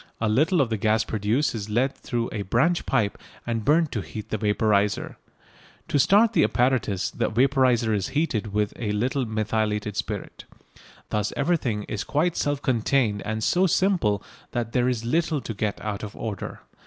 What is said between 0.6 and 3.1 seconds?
of the gas produced is led through a branch